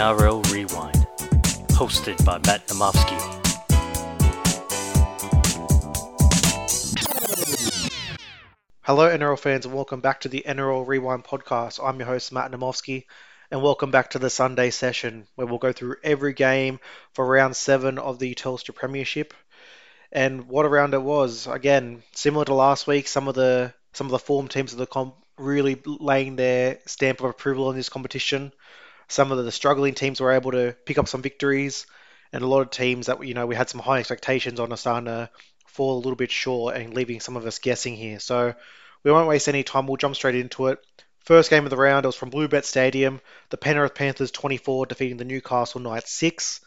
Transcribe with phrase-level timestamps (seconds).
[0.00, 1.06] NRL Rewind,
[1.72, 3.20] hosted by Matt Namofsky.
[8.80, 11.86] Hello, NRL fans, and welcome back to the NRL Rewind podcast.
[11.86, 13.04] I'm your host, Matt Namofsky,
[13.50, 16.80] and welcome back to the Sunday session where we'll go through every game
[17.12, 19.34] for round seven of the Telstra Premiership.
[20.10, 21.46] And what a round it was!
[21.46, 24.86] Again, similar to last week, some of the some of the form teams of the
[24.86, 28.50] comp really laying their stamp of approval on this competition.
[29.10, 31.86] Some of the struggling teams were able to pick up some victories,
[32.32, 35.30] and a lot of teams that you know we had some high expectations on to
[35.66, 38.20] fall a little bit short and leaving some of us guessing here.
[38.20, 38.54] So
[39.02, 39.86] we won't waste any time.
[39.86, 40.78] We'll jump straight into it.
[41.24, 43.20] First game of the round it was from Bluebet Stadium.
[43.50, 46.60] The Penrith Panthers 24 defeating the Newcastle Knights 6.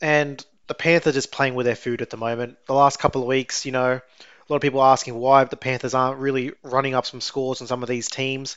[0.00, 2.56] And the Panthers just playing with their food at the moment.
[2.66, 5.94] The last couple of weeks, you know, a lot of people asking why the Panthers
[5.94, 8.56] aren't really running up some scores on some of these teams.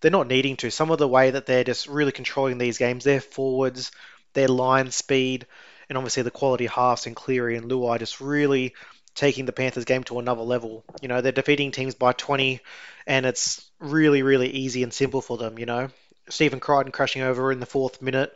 [0.00, 0.70] They're not needing to.
[0.70, 3.92] Some of the way that they're just really controlling these games, their forwards,
[4.32, 5.46] their line speed,
[5.88, 8.74] and obviously the quality halves and Cleary and Luai just really
[9.14, 10.84] taking the Panthers game to another level.
[11.02, 12.60] You know, they're defeating teams by 20,
[13.06, 15.58] and it's really, really easy and simple for them.
[15.58, 15.88] You know,
[16.28, 18.32] Stephen Crichton crashing over in the fourth minute,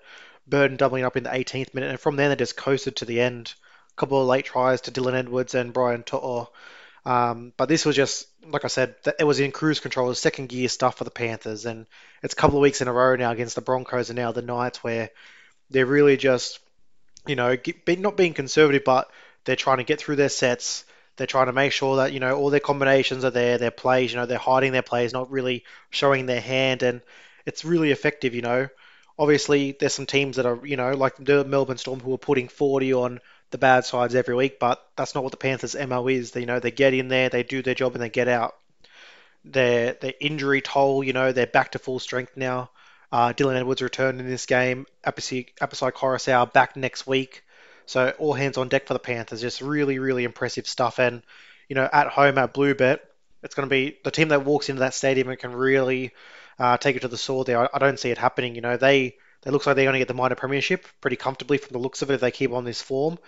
[0.46, 3.20] Burton doubling up in the 18th minute, and from there they just coasted to the
[3.20, 3.54] end.
[3.92, 6.50] A couple of late tries to Dylan Edwards and Brian To'o.
[7.06, 10.68] Um, but this was just, like I said, it was in cruise control, second gear
[10.68, 11.86] stuff for the Panthers, and
[12.22, 14.42] it's a couple of weeks in a row now against the Broncos and now the
[14.42, 15.10] Knights where
[15.70, 16.60] they're really just,
[17.26, 19.10] you know, not being conservative, but
[19.44, 20.84] they're trying to get through their sets.
[21.16, 24.12] They're trying to make sure that you know all their combinations are there, their plays.
[24.12, 27.02] You know, they're hiding their plays, not really showing their hand, and
[27.46, 28.34] it's really effective.
[28.34, 28.68] You know,
[29.18, 32.48] obviously there's some teams that are you know like the Melbourne Storm who are putting
[32.48, 33.20] 40 on
[33.54, 36.32] the bad sides every week, but that's not what the Panthers' mo is.
[36.32, 38.56] They, you know, they get in there, they do their job, and they get out.
[39.44, 42.70] Their their injury toll, you know, they're back to full strength now.
[43.12, 44.86] Uh, Dylan Edwards returned in this game.
[45.06, 47.44] Apisai Koroisau back next week.
[47.86, 49.40] So all hands on deck for the Panthers.
[49.40, 50.98] Just really, really impressive stuff.
[50.98, 51.22] And
[51.68, 52.98] you know, at home at Bluebet,
[53.44, 56.10] it's going to be the team that walks into that stadium and can really
[56.58, 57.46] uh, take it to the sword.
[57.46, 58.56] There, I, I, don't see it happening.
[58.56, 61.58] You know, they they looks like they're going to get the minor premiership pretty comfortably
[61.58, 63.18] from the looks of it if they keep on this form.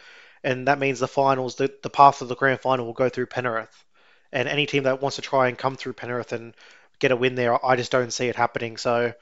[0.42, 3.26] And that means the finals, the, the path of the grand final will go through
[3.26, 3.84] Penrith.
[4.32, 6.54] And any team that wants to try and come through Penrith and
[6.98, 8.76] get a win there, I just don't see it happening.
[8.76, 9.12] So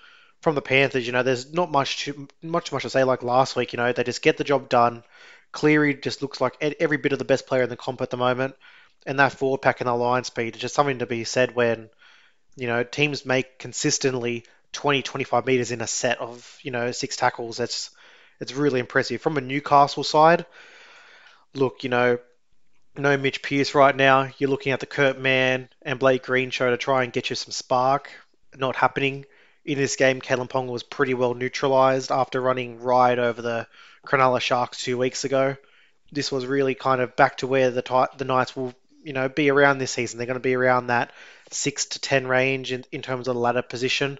[0.41, 3.57] from the Panthers, you know, there's not much to, much much to say like last
[3.57, 3.73] week.
[3.73, 5.03] You know, they just get the job done.
[5.53, 8.17] Cleary just looks like every bit of the best player in the comp at the
[8.17, 8.57] moment,
[9.07, 11.89] and that forward pack and the line speed is just something to be said when
[12.57, 17.17] you know teams make consistently 20, 25 meters in a set of you know six
[17.17, 17.57] tackles.
[17.57, 17.91] That's
[18.41, 19.23] it's really impressive.
[19.23, 20.45] From a Newcastle side,
[21.55, 22.19] look, you know,
[22.97, 24.29] no Mitch Pearce right now.
[24.39, 27.37] You're looking at the Kurt Mann and Blake Green show to try and get you
[27.37, 28.11] some spark.
[28.57, 29.25] Not happening
[29.65, 30.21] in this game.
[30.21, 33.67] Kalyn Ponga was pretty well neutralized after running right over the
[34.07, 35.57] Cronulla Sharks two weeks ago.
[36.13, 39.51] This was really kind of back to where the the Knights will, you know, be
[39.51, 40.19] around this season.
[40.19, 41.13] They're going to be around that
[41.51, 44.19] six to ten range in, in terms of the ladder position.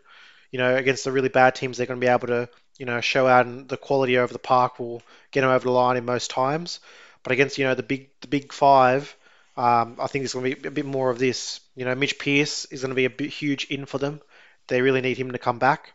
[0.55, 2.49] You know, against the really bad teams, they're going to be able to,
[2.79, 5.73] you know, show out and the quality over the park will get them over the
[5.73, 6.79] line in most times.
[7.25, 9.17] But against, you know, the big the big five,
[9.57, 11.59] um, I think it's going to be a bit more of this.
[11.75, 14.21] You know, Mitch Pearce is going to be a bit huge in for them.
[14.69, 15.93] They really need him to come back.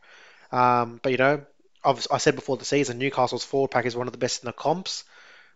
[0.51, 1.45] Um, but you know,
[1.85, 4.47] I've, I said before the season, Newcastle's forward pack is one of the best in
[4.47, 5.05] the comps,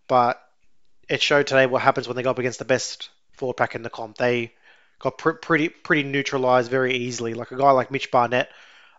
[0.07, 0.41] but
[1.09, 3.83] it showed today what happens when they go up against the best forward pack in
[3.83, 4.17] the comp.
[4.17, 4.53] They
[4.99, 7.33] got pr- pretty pretty neutralized very easily.
[7.33, 8.49] Like a guy like Mitch Barnett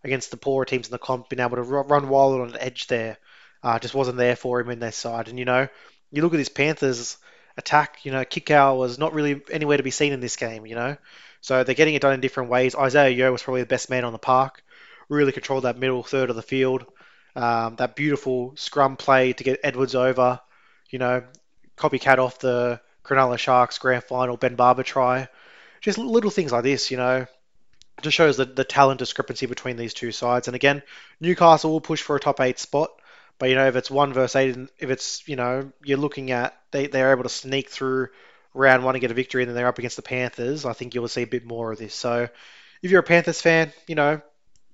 [0.05, 2.87] against the poorer teams in the comp, being able to run wild on the edge
[2.87, 3.19] there,
[3.63, 5.29] uh, just wasn't there for him in their side.
[5.29, 5.69] And you know,
[6.13, 7.17] you look at this Panthers
[7.57, 8.05] attack.
[8.05, 10.67] You know, Kikau was not really anywhere to be seen in this game.
[10.67, 10.97] You know,
[11.41, 12.75] so they're getting it done in different ways.
[12.75, 14.63] Isaiah Yeo was probably the best man on the park.
[15.09, 16.87] Really controlled that middle third of the field.
[17.37, 20.41] Um, that beautiful scrum play to get Edwards over,
[20.89, 21.25] you know,
[21.77, 25.29] copycat off the Cronulla Sharks grand final Ben Barba try.
[25.81, 27.27] Just little things like this, you know,
[28.05, 30.49] just shows the, the talent discrepancy between these two sides.
[30.49, 30.83] And again,
[31.21, 32.91] Newcastle will push for a top eight spot,
[33.39, 36.31] but you know if it's one versus eight, and if it's you know you're looking
[36.31, 38.09] at they they're able to sneak through
[38.55, 40.65] round one and get a victory, and then they're up against the Panthers.
[40.65, 41.95] I think you'll see a bit more of this.
[41.95, 42.29] So
[42.83, 44.21] if you're a Panthers fan, you know,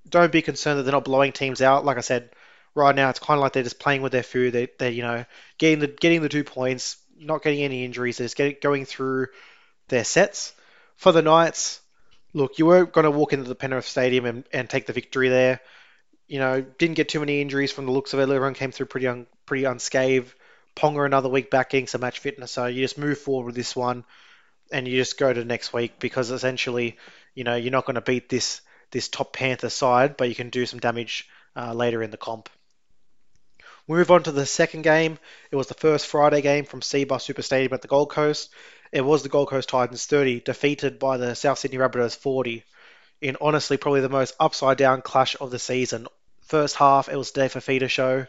[0.09, 1.85] don't be concerned that they're not blowing teams out.
[1.85, 2.31] Like I said,
[2.75, 4.53] right now it's kind of like they're just playing with their food.
[4.53, 5.25] They, they're you know
[5.59, 8.19] getting the getting the two points, not getting any injuries.
[8.19, 9.29] They're just going through
[9.88, 10.53] their sets.
[10.97, 11.81] For the Knights,
[12.32, 15.29] look, you weren't going to walk into the Penrith Stadium and, and take the victory
[15.29, 15.61] there.
[16.29, 18.23] You know, didn't get too many injuries from the looks of it.
[18.23, 20.32] Everyone came through pretty un, pretty unscathed.
[20.77, 23.75] Ponga another week back getting some match fitness, so you just move forward with this
[23.75, 24.05] one,
[24.71, 26.97] and you just go to next week because essentially,
[27.35, 28.61] you know, you're not going to beat this
[28.93, 32.49] this top Panther side, but you can do some damage uh, later in the comp.
[33.87, 35.19] We move on to the second game.
[35.50, 38.50] It was the first Friday game from Cbus Super Stadium at the Gold Coast.
[38.93, 42.65] It was the Gold Coast Titans 30, defeated by the South Sydney Rabbitohs 40,
[43.21, 46.09] in honestly probably the most upside down clash of the season.
[46.43, 48.27] First half, it was Dave Fifita show.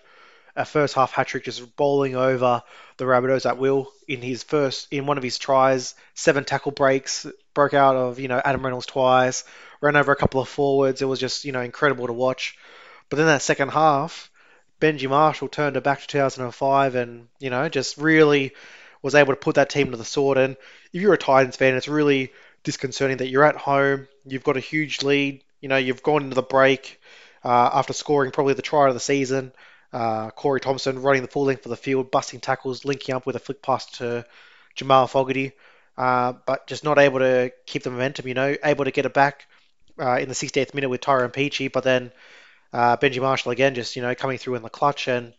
[0.55, 2.61] A first half hat trick just bowling over
[2.97, 5.95] the Rabbitohs at will in his first in one of his tries.
[6.13, 7.25] Seven tackle breaks,
[7.55, 9.45] broke out of you know Adam Reynolds twice,
[9.79, 11.01] ran over a couple of forwards.
[11.01, 12.57] It was just you know incredible to watch.
[13.09, 14.29] But then that second half,
[14.79, 18.53] Benji Marshall turned it back to 2005 and you know just really
[19.01, 20.37] was able to put that team to the sword.
[20.37, 20.55] And
[20.93, 22.31] if you're a Titans fan, it's really
[22.63, 26.35] disconcerting that you're at home, you've got a huge lead, you know you've gone into
[26.35, 26.99] the break
[27.43, 29.51] uh, after scoring probably the try of the season.
[29.93, 33.35] Uh, Corey Thompson running the full length of the field, busting tackles, linking up with
[33.35, 34.25] a flick pass to
[34.75, 35.51] Jamal Fogarty,
[35.97, 38.27] uh, but just not able to keep the momentum.
[38.27, 39.47] You know, able to get it back
[39.99, 42.11] uh, in the 68th minute with Tyrone Peachey, but then
[42.71, 45.07] uh, Benji Marshall again, just you know, coming through in the clutch.
[45.07, 45.33] And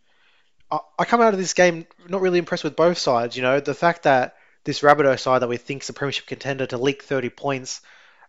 [0.99, 3.35] I, come out of this game not really impressed with both sides.
[3.35, 6.65] You know, the fact that this Rabbitoh side that we think is a premiership contender
[6.67, 7.81] to leak 30 points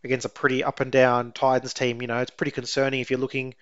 [0.02, 3.20] against a pretty up and down Titans team, you know, it's pretty concerning if you're
[3.20, 3.55] looking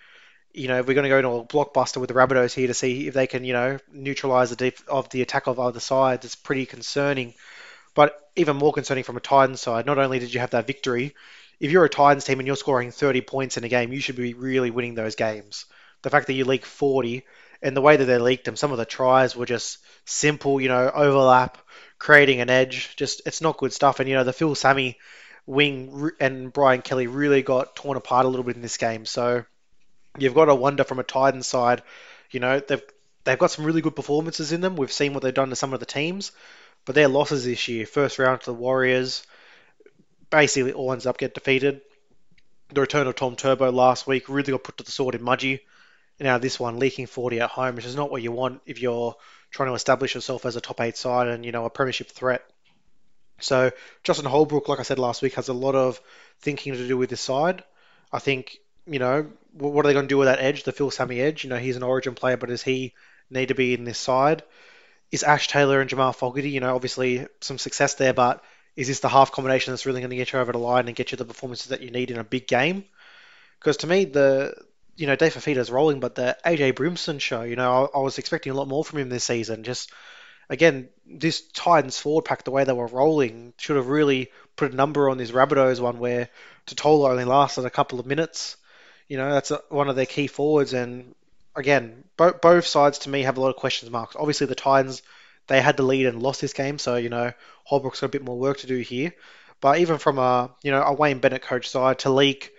[0.55, 3.09] you know, we're going to go into a blockbuster with the Rabbitohs here to see
[3.09, 6.35] if they can, you know, neutralise the def- of the attack of other sides, It's
[6.35, 7.35] pretty concerning.
[7.95, 11.15] But even more concerning from a Titans side, not only did you have that victory,
[11.61, 14.17] if you're a Titans team and you're scoring 30 points in a game, you should
[14.17, 15.67] be really winning those games.
[16.03, 17.25] The fact that you leak 40
[17.63, 20.69] and the way that they leaked them, some of the tries were just simple, you
[20.69, 21.59] know, overlap,
[21.99, 22.95] creating an edge.
[22.97, 24.01] Just it's not good stuff.
[24.01, 24.99] And you know, the Phil Sami
[25.47, 29.07] wing and Brian Kelly really got torn apart a little bit in this game.
[29.07, 29.45] So
[30.19, 31.83] you've got to wonder from a Titans side,
[32.31, 32.83] you know, they've
[33.25, 34.77] they've got some really good performances in them.
[34.77, 36.33] We've seen what they've done to some of the teams,
[36.85, 39.25] but their losses this year, first round to the Warriors,
[40.31, 41.81] basically all ends up get defeated.
[42.73, 45.61] The return of Tom Turbo last week really got put to the sword in Mudgee.
[46.21, 49.17] Now this one leaking 40 at home, which is not what you want if you're
[49.51, 52.43] trying to establish yourself as a top eight side and you know a premiership threat.
[53.41, 53.73] So
[54.05, 56.01] Justin Holbrook, like I said last week, has a lot of
[56.41, 57.65] thinking to do with this side.
[58.13, 60.91] I think you know, what are they going to do with that edge, the Phil
[60.91, 61.45] Sami edge?
[61.45, 62.95] You know, he's an origin player, but does he
[63.31, 64.43] need to be in this side?
[65.11, 68.43] Is Ash Taylor and Jamal Fogarty, you know, obviously some success there, but
[68.77, 70.97] is this the half combination that's really going to get you over the line and
[70.97, 72.85] get you the performances that you need in a big game?
[73.59, 74.55] Because to me, the
[74.97, 78.19] you know Dave Fifita's rolling, but the AJ Brimson show, you know, I, I, was
[78.19, 79.65] expecting a lot more from him this season.
[79.65, 79.91] Just
[80.49, 84.77] again, this Titans forward pack, the way they were rolling, should have really put a
[84.77, 86.29] number on this Rabbitohs one where
[86.67, 88.57] Tatola only lasted a couple of minutes.
[89.09, 90.73] You know, that's a, one of their key forwards.
[90.73, 91.15] And
[91.57, 94.17] again, bo- both sides to me have a lot of questions marks.
[94.17, 95.03] Obviously, the Titans,
[95.47, 96.79] they had the lead and lost this game.
[96.79, 97.33] So, you know,
[97.65, 99.15] Holbrook's got a bit more work to do here.
[99.61, 102.53] But even from a, you know, a Wayne Bennett coach side to leak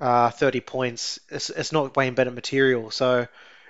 [0.00, 2.90] uh, 30 points, it's, it's not Wayne Bennett material.
[2.90, 3.26] So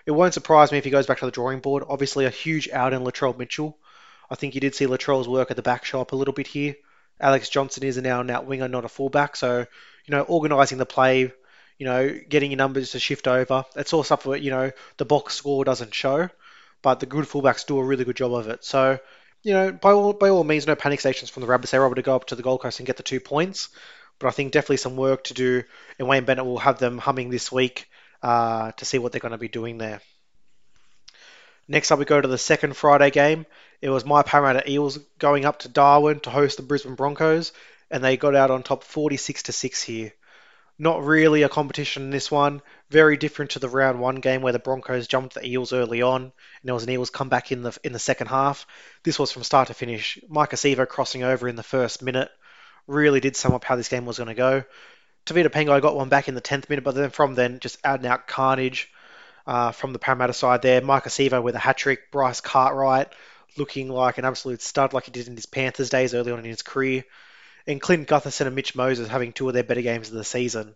[0.06, 1.84] it won't surprise me if he goes back to the drawing board.
[1.88, 3.76] Obviously, a huge out in Latrell Mitchell.
[4.30, 6.74] I think you did see Latrell's work at the back shop a little bit here.
[7.20, 9.36] Alex Johnson is now an out winger, not a fullback.
[9.36, 9.60] So,
[10.04, 11.32] you know, organising the play,
[11.78, 13.64] you know, getting your numbers to shift over.
[13.76, 16.28] It's all stuff that, you know, the box score doesn't show,
[16.82, 18.64] but the good fullbacks do a really good job of it.
[18.64, 18.98] So,
[19.42, 21.70] you know, by all, by all means, no panic stations from the Rabbits.
[21.70, 23.68] They're able to go up to the Gold Coast and get the two points.
[24.18, 25.64] But I think definitely some work to do,
[25.98, 27.88] and Wayne Bennett will have them humming this week
[28.22, 30.00] uh, to see what they're going to be doing there.
[31.66, 33.46] Next up, we go to the second Friday game.
[33.80, 37.52] It was my Parramatta Eels going up to Darwin to host the Brisbane Broncos,
[37.90, 40.12] and they got out on top 46 to six here.
[40.78, 42.60] Not really a competition in this one.
[42.90, 46.22] Very different to the round one game where the Broncos jumped the Eels early on,
[46.22, 46.32] and
[46.64, 48.66] there was an Eels comeback in the in the second half.
[49.04, 50.18] This was from start to finish.
[50.28, 52.30] Maika Sivo crossing over in the first minute
[52.86, 54.64] really did sum up how this game was going to go.
[55.26, 58.00] Tevita Pangai got one back in the 10th minute, but then from then just out
[58.00, 58.90] and out carnage
[59.46, 60.80] uh, from the Parramatta side there.
[60.80, 62.10] Maika Sivo with a hat trick.
[62.10, 63.08] Bryce Cartwright
[63.56, 66.44] looking like an absolute stud like he did in his Panthers days early on in
[66.44, 67.04] his career
[67.66, 70.74] and Clint Gutherson and Mitch Moses having two of their better games of the season.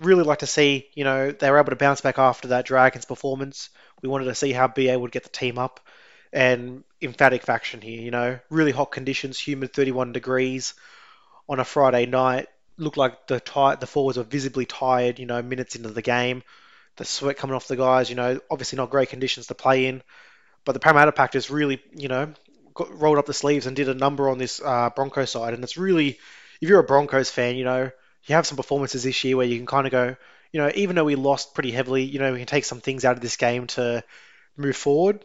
[0.00, 3.06] Really like to see, you know, they were able to bounce back after that Dragons
[3.06, 3.70] performance.
[4.02, 5.80] We wanted to see how BA would get the team up.
[6.32, 10.74] And emphatic faction here, you know, really hot conditions, humid 31 degrees
[11.48, 12.48] on a Friday night.
[12.78, 13.40] Looked like the
[13.80, 16.42] the forwards were visibly tired, you know, minutes into the game.
[16.96, 20.02] The sweat coming off the guys, you know, obviously not great conditions to play in.
[20.64, 22.32] But the Parramatta pack just really, you know,
[22.74, 25.54] got, rolled up the sleeves and did a number on this uh, Broncos side.
[25.54, 26.18] And it's really,
[26.60, 27.90] if you're a Broncos fan, you know,
[28.24, 30.16] you have some performances this year where you can kind of go,
[30.52, 33.04] you know, even though we lost pretty heavily, you know, we can take some things
[33.04, 34.02] out of this game to
[34.56, 35.24] move forward.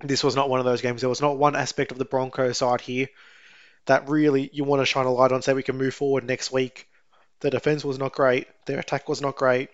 [0.00, 1.00] This was not one of those games.
[1.00, 3.08] There was not one aspect of the Broncos side here
[3.86, 6.52] that really you want to shine a light on, say we can move forward next
[6.52, 6.88] week.
[7.40, 8.46] The defense was not great.
[8.66, 9.70] Their attack was not great.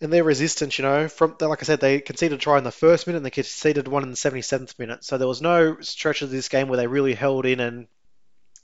[0.00, 2.70] And their resistance, you know, from like I said, they conceded a try in the
[2.70, 5.02] first minute and they conceded one in the 77th minute.
[5.02, 7.88] So there was no stretch of this game where they really held in and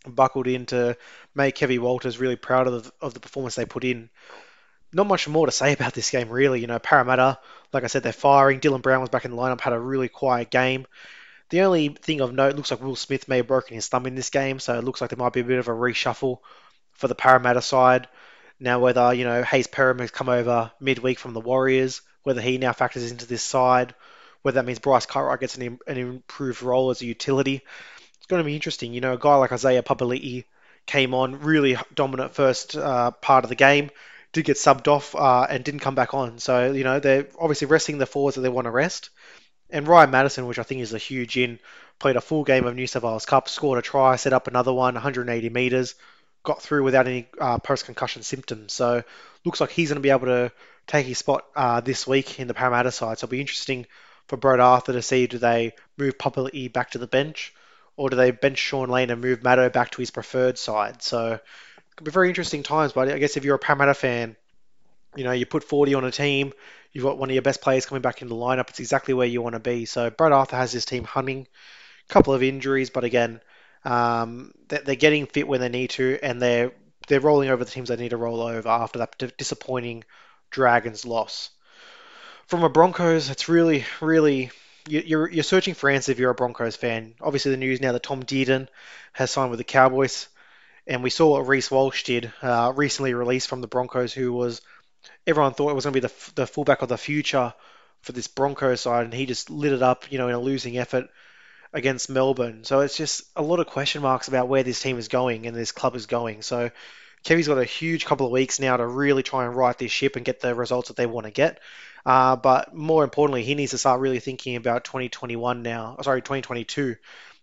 [0.07, 0.97] buckled in to
[1.35, 4.11] make Kevin Walters really proud of the, of the performance they put in.
[4.93, 6.61] Not much more to say about this game, really.
[6.61, 7.38] You know, Parramatta,
[7.73, 8.61] like I said, they're firing.
[8.61, 10.87] Dylan Brown was back in the lineup, had a really quiet game.
[11.54, 14.16] The only thing of note looks like Will Smith may have broken his thumb in
[14.16, 16.38] this game, so it looks like there might be a bit of a reshuffle
[16.94, 18.08] for the Parramatta side.
[18.58, 22.58] Now, whether, you know, Hayze Perham has come over midweek from the Warriors, whether he
[22.58, 23.94] now factors into this side,
[24.42, 27.62] whether that means Bryce Cartwright gets an, an improved role as a utility.
[28.16, 28.92] It's going to be interesting.
[28.92, 30.46] You know, a guy like Isaiah Papali'i
[30.87, 33.90] came on really dominant first uh, part of the game,
[34.32, 36.40] did get subbed off uh, and didn't come back on.
[36.40, 39.11] So, you know, they're obviously resting the forwards that they want to rest.
[39.75, 41.59] And Ryan Matterson, which I think is a huge in,
[41.99, 44.73] played a full game of New South Wales Cup, scored a try, set up another
[44.73, 45.97] one, 180 metres,
[46.45, 48.73] got through without any uh, post-concussion symptoms.
[48.73, 49.02] So
[49.45, 50.52] looks like he's going to be able to
[50.87, 53.19] take his spot uh, this week in the Parramatta side.
[53.19, 53.87] So it'll be interesting
[54.28, 57.52] for Brad Arthur to see do they move Papali'i back to the bench
[57.97, 61.02] or do they bench Shaun Lane and move Matto back to his preferred side?
[61.02, 62.93] So it could be very interesting times.
[62.93, 64.37] But I guess if you're a Parramatta fan,
[65.16, 66.52] you know you put 40 on a team,
[66.94, 68.70] you've got one of your best players coming back in the lineup.
[68.70, 69.84] It's exactly where you want to be.
[69.84, 71.46] So Brad Arthur has his team hunting.
[72.08, 73.40] A couple of injuries, but again,
[73.84, 76.72] um, they're getting fit when they need to, and they're
[77.08, 80.04] they're rolling over the teams they need to roll over after that disappointing
[80.50, 81.50] Dragons loss.
[82.46, 84.50] From a Broncos, it's really, really
[84.86, 87.14] you're you're searching for answers if you're a Broncos fan.
[87.20, 88.68] Obviously, the news now that Tom Dearden
[89.14, 90.28] has signed with the Cowboys,
[90.86, 94.60] and we saw what Reece Walsh did uh, recently released from the Broncos, who was
[95.26, 97.54] everyone thought it was going to be the the fullback of the future
[98.02, 100.76] for this Broncos side, and he just lit it up, you know, in a losing
[100.76, 101.08] effort
[101.73, 102.64] against Melbourne.
[102.64, 105.56] So it's just a lot of question marks about where this team is going and
[105.56, 106.42] this club is going.
[106.42, 106.70] So
[107.25, 110.16] Kevy's got a huge couple of weeks now to really try and right this ship
[110.16, 111.61] and get the results that they want to get.
[112.06, 115.96] Uh, but more importantly, he needs to start really thinking about 2021 now.
[116.02, 116.96] Sorry, 2022,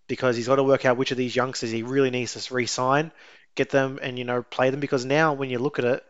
[0.07, 3.11] because he's got to work out which of these youngsters he really needs to re-sign,
[3.55, 4.79] get them, and you know play them.
[4.79, 6.05] Because now, when you look at it,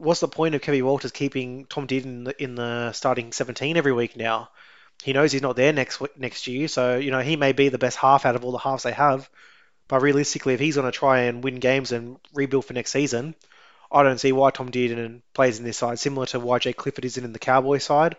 [0.00, 3.76] what's the point of Kevin Walters keeping Tom Dearden in the, in the starting 17
[3.76, 4.50] every week now?
[5.02, 7.78] He knows he's not there next next year, so you know he may be the
[7.78, 9.30] best half out of all the halves they have.
[9.88, 13.34] But realistically, if he's going to try and win games and rebuild for next season,
[13.90, 17.04] I don't see why Tom Dearden plays in this side, similar to why Jake Clifford
[17.04, 18.16] isn't in the Cowboy side.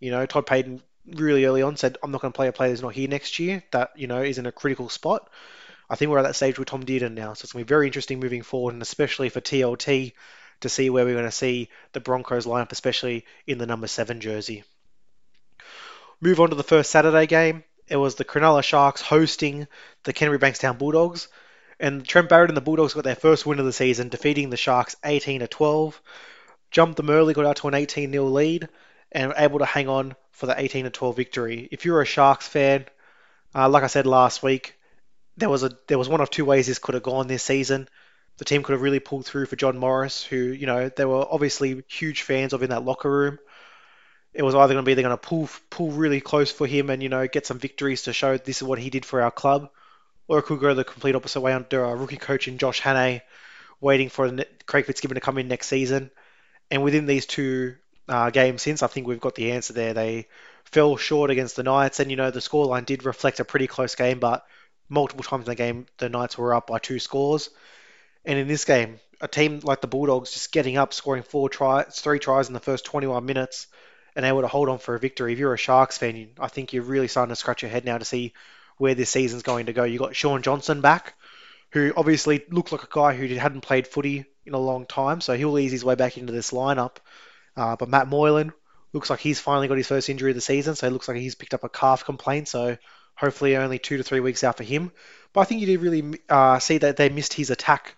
[0.00, 2.70] You know, Todd Payten really early on said, I'm not going to play a player
[2.70, 3.62] who's not here next year.
[3.70, 5.30] That, you know, is in a critical spot.
[5.88, 7.34] I think we're at that stage with Tom Dearden now.
[7.34, 10.12] So it's going to be very interesting moving forward, and especially for TLT
[10.62, 13.86] to see where we're going to see the Broncos line up, especially in the number
[13.86, 14.64] seven jersey.
[16.20, 17.64] Move on to the first Saturday game.
[17.88, 19.66] It was the Cronulla Sharks hosting
[20.04, 21.28] the Canterbury Bankstown Bulldogs.
[21.80, 24.56] And Trent Barrett and the Bulldogs got their first win of the season, defeating the
[24.56, 26.00] Sharks 18 to 12.
[26.70, 28.68] Jumped them early, got out to an 18 0 lead,
[29.10, 31.68] and were able to hang on for the 18 to 12 victory.
[31.72, 32.86] If you're a Sharks fan,
[33.54, 34.78] uh, like I said last week,
[35.36, 37.88] there was a there was one of two ways this could have gone this season.
[38.38, 41.26] The team could have really pulled through for John Morris, who you know they were
[41.30, 43.38] obviously huge fans of in that locker room
[44.34, 46.90] it was either going to be they're going to pull pull really close for him
[46.90, 49.30] and you know get some victories to show this is what he did for our
[49.30, 49.70] club,
[50.28, 53.22] or it could go the complete opposite way under our rookie coach in Josh Hannay,
[53.80, 54.30] waiting for
[54.66, 56.10] Craig Fitzgibbon to come in next season.
[56.70, 57.76] And within these two
[58.08, 59.92] uh, games since, I think we've got the answer there.
[59.92, 60.28] They
[60.64, 63.94] fell short against the Knights, and you know the scoreline did reflect a pretty close
[63.94, 64.46] game, but
[64.88, 67.50] multiple times in the game the Knights were up by two scores.
[68.24, 71.98] And in this game, a team like the Bulldogs just getting up, scoring four tries,
[72.00, 73.66] three tries in the first 21 minutes
[74.14, 75.32] and able to hold on for a victory.
[75.32, 77.98] If you're a Sharks fan, I think you're really starting to scratch your head now
[77.98, 78.34] to see
[78.76, 79.84] where this season's going to go.
[79.84, 81.14] You got Shaun Johnson back,
[81.70, 85.36] who obviously looked like a guy who hadn't played footy in a long time, so
[85.36, 86.96] he'll ease his way back into this lineup.
[87.56, 88.52] Uh, but Matt Moylan
[88.92, 91.16] looks like he's finally got his first injury of the season, so it looks like
[91.16, 92.76] he's picked up a calf complaint, so
[93.14, 94.92] hopefully only two to three weeks out for him.
[95.32, 97.96] But I think you did really uh, see that they missed his attack.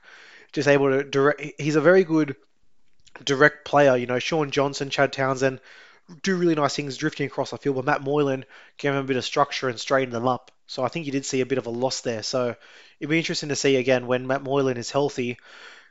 [0.54, 1.42] Just able to direct.
[1.58, 2.36] He's a very good
[3.22, 3.96] direct player.
[3.96, 5.60] You know, Shaun Johnson, Chad Townsend
[6.22, 8.44] do really nice things drifting across the field, but Matt Moylan
[8.78, 10.50] gave them a bit of structure and straightened them up.
[10.66, 12.22] So I think you did see a bit of a loss there.
[12.22, 12.54] So
[13.00, 15.38] it'd be interesting to see again when Matt Moylan is healthy.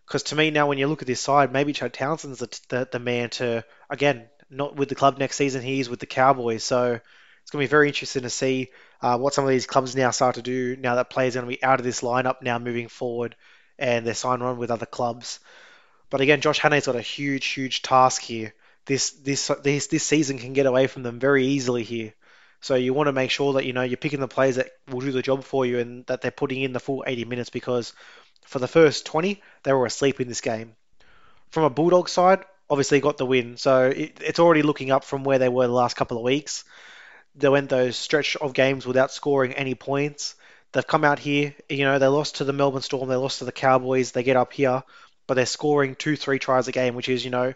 [0.07, 2.89] Because to me now, when you look at this side, maybe Chad Townsend's the, the,
[2.91, 5.61] the man to again not with the club next season.
[5.61, 6.63] He's with the Cowboys.
[6.63, 6.99] So
[7.41, 8.69] it's going to be very interesting to see
[9.01, 11.51] uh, what some of these clubs now start to do now that players are going
[11.51, 13.35] to be out of this lineup now moving forward
[13.77, 15.39] and they're signed on with other clubs.
[16.09, 18.53] But again, Josh Hannay's got a huge, huge task here
[18.85, 22.13] this this this this season can get away from them very easily here.
[22.61, 25.01] So you want to make sure that you know you're picking the players that will
[25.01, 27.93] do the job for you and that they're putting in the full 80 minutes because
[28.45, 30.75] for the first 20 they were asleep in this game.
[31.49, 33.57] From a Bulldog side, obviously got the win.
[33.57, 36.63] So it, it's already looking up from where they were the last couple of weeks.
[37.35, 40.35] They went those stretch of games without scoring any points.
[40.73, 43.45] They've come out here, you know, they lost to the Melbourne Storm, they lost to
[43.45, 44.83] the Cowboys, they get up here,
[45.27, 47.53] but they're scoring two, three tries a game, which is, you know,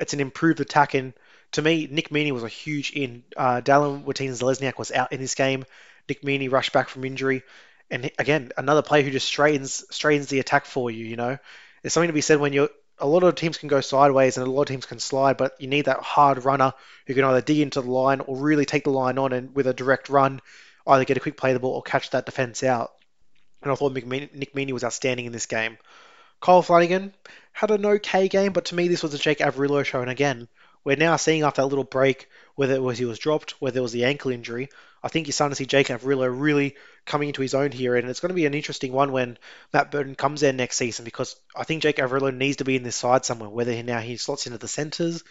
[0.00, 0.94] it's an improved attack.
[0.94, 1.12] And
[1.52, 3.24] to me, Nick Meaney was a huge in.
[3.36, 5.64] Uh, Dallin Watene-Zelezniak was out in this game.
[6.08, 7.42] Nick Meaney rushed back from injury.
[7.90, 11.38] And again, another player who just straightens straightens the attack for you, you know.
[11.82, 14.46] There's something to be said when you're a lot of teams can go sideways and
[14.46, 16.72] a lot of teams can slide, but you need that hard runner
[17.06, 19.66] who can either dig into the line or really take the line on and with
[19.66, 20.40] a direct run,
[20.86, 22.92] either get a quick play the ball or catch that defense out.
[23.62, 25.78] And I thought Nick Meaney was outstanding in this game.
[26.40, 27.14] Kyle Flanagan
[27.52, 30.00] had an okay game, but to me this was a Jake Averillo show.
[30.00, 30.48] And again,
[30.84, 33.82] we're now seeing after that little break whether it was he was dropped, whether it
[33.82, 34.68] was the ankle injury.
[35.02, 36.74] I think you're starting to see Jake Averillo really
[37.04, 39.38] coming into his own here, and it's going to be an interesting one when
[39.72, 42.82] Matt Burton comes there next season because I think Jake Averillo needs to be in
[42.82, 43.48] this side somewhere.
[43.48, 45.22] Whether he, now he slots into the centres,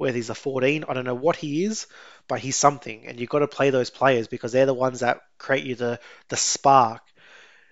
[0.00, 1.86] whether he's a 14, I don't know what he is,
[2.26, 5.20] but he's something, and you've got to play those players because they're the ones that
[5.36, 7.02] create you the the spark.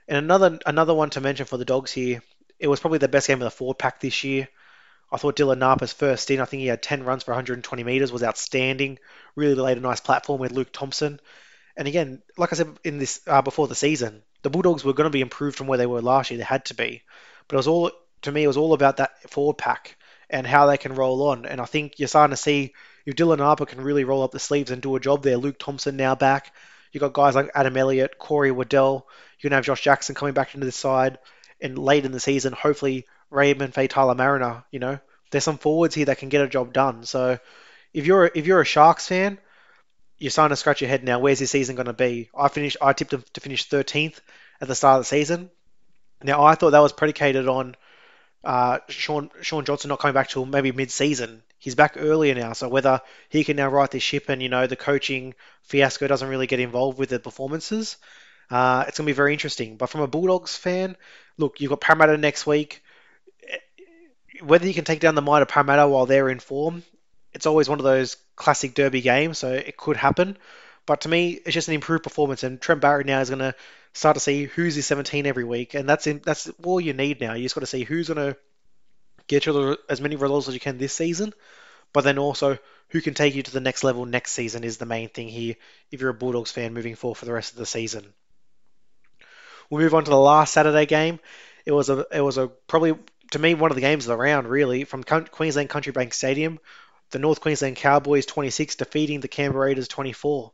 [0.06, 2.22] And another another one to mention for the Dogs here,
[2.58, 4.46] it was probably the best game of the forward pack this year.
[5.10, 8.12] I thought Dylan Napa's first in, I think he had 10 runs for 120 metres,
[8.12, 8.98] was outstanding.
[9.34, 11.20] Really laid a nice platform with Luke Thompson.
[11.78, 15.10] And again, like I said in this uh, before the season, the Bulldogs were going
[15.10, 16.36] to be improved from where they were last year.
[16.36, 17.02] They had to be,
[17.46, 17.90] but it was all
[18.22, 18.44] to me.
[18.44, 19.96] It was all about that forward pack
[20.30, 21.46] and how they can roll on.
[21.46, 22.74] And I think you're starting to see
[23.06, 25.36] if Dylan Napa can really roll up the sleeves and do a job there.
[25.36, 26.54] Luke Thompson now back.
[26.92, 29.06] You've got guys like Adam Elliott, Corey Waddell.
[29.38, 31.18] You're gonna have Josh Jackson coming back into the side,
[31.60, 34.64] and late in the season, hopefully Raymond Faitala-Mariner.
[34.70, 34.98] You know,
[35.30, 37.04] there's some forwards here that can get a job done.
[37.04, 37.38] So
[37.92, 39.38] if you're if you're a Sharks fan,
[40.18, 41.18] you're starting to scratch your head now.
[41.18, 42.30] Where's this season going to be?
[42.36, 42.78] I finished.
[42.80, 44.20] I tipped them to finish 13th
[44.60, 45.50] at the start of the season.
[46.22, 47.76] Now I thought that was predicated on
[48.48, 51.42] uh, Shaun Shaun Johnson not coming back till maybe mid-season.
[51.58, 54.66] He's back earlier now, so whether he can now right this ship and you know
[54.66, 55.34] the coaching
[55.64, 57.98] fiasco doesn't really get involved with the performances,
[58.50, 59.76] uh, it's gonna be very interesting.
[59.76, 60.96] But from a Bulldogs fan,
[61.36, 62.82] look, you've got Parramatta next week.
[64.40, 66.82] Whether you can take down the might of Parramatta while they're in form,
[67.34, 70.38] it's always one of those classic derby games, so it could happen.
[70.88, 73.54] But to me, it's just an improved performance, and Trent Barrett now is going to
[73.92, 77.20] start to see who's his 17 every week, and that's in, that's all you need
[77.20, 77.34] now.
[77.34, 78.38] You just got to see who's going to
[79.26, 81.34] get you as many results as you can this season,
[81.92, 82.56] but then also
[82.88, 85.56] who can take you to the next level next season is the main thing here.
[85.90, 88.06] If you're a Bulldogs fan moving forward for the rest of the season,
[89.68, 91.20] we'll move on to the last Saturday game.
[91.66, 92.94] It was a it was a probably
[93.32, 96.58] to me one of the games of the round really from Queensland Country Bank Stadium
[97.10, 100.52] the North Queensland Cowboys 26 defeating the Canberra Raiders 24.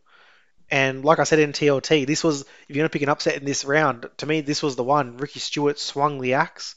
[0.71, 3.37] And like I said in TLT, this was if you're going to pick an upset
[3.37, 5.19] in this round, to me this was the one.
[5.19, 6.75] Ricky Stuart swung the axe,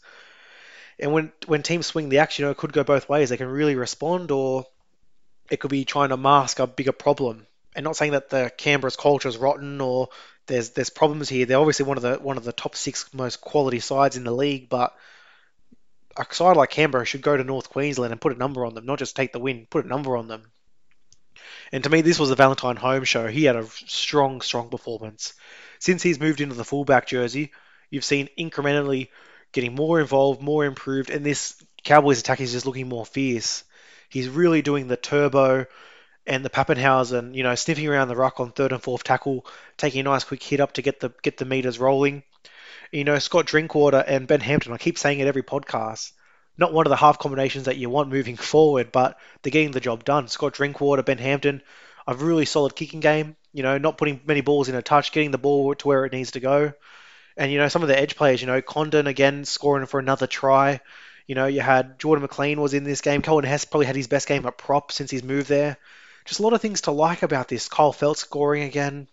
[1.00, 3.30] and when when teams swing the axe, you know it could go both ways.
[3.30, 4.66] They can really respond, or
[5.50, 7.48] it could be trying to mask a bigger problem.
[7.76, 10.10] And not saying that the Canberra's culture is rotten or
[10.48, 11.46] there's there's problems here.
[11.46, 14.32] They're obviously one of the one of the top six most quality sides in the
[14.32, 14.96] league, but
[16.18, 18.86] a side like Canberra should go to North Queensland and put a number on them,
[18.86, 20.44] not just take the win, put a number on them.
[21.72, 23.28] And to me, this was a Valentine Holmes show.
[23.28, 25.34] He had a strong, strong performance.
[25.80, 27.52] Since he's moved into the fullback jersey,
[27.90, 29.10] you've seen incrementally
[29.52, 33.64] getting more involved, more improved, and this Cowboys attack is just looking more fierce.
[34.10, 35.66] He's really doing the turbo
[36.26, 39.46] and the Papenhuyzen, you know, sniffing around the ruck on third and fourth tackle,
[39.78, 42.24] taking a nice quick hit up to get the get the meters rolling.
[42.92, 46.12] You know, Scott Drinkwater and Ben Hampton, I keep saying it every podcast,
[46.58, 49.80] not one of the half combinations that you want moving forward, but they're getting the
[49.80, 50.28] job done.
[50.28, 51.62] Scott Drinkwater, Ben Hampton,
[52.08, 55.32] a really solid kicking game, you know, not putting many balls in a touch, getting
[55.32, 56.74] the ball to where it needs to go.
[57.36, 60.26] And, you know, some of the edge players, you know, Condon again scoring for another
[60.26, 60.80] try.
[61.28, 63.22] You know, you had Jordan McLean was in this game.
[63.22, 65.78] Coen Hess probably had his best game at prop since he's moved there.
[66.26, 67.70] Just a lot of things to like about this.
[67.70, 69.08] Kyle Feldt scoring again.